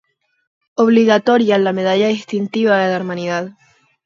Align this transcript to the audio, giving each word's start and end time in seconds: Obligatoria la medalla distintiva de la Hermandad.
Obligatoria 0.73 1.59
la 1.59 1.73
medalla 1.73 2.07
distintiva 2.07 2.75
de 2.77 2.87
la 2.89 2.95
Hermandad. 2.95 3.49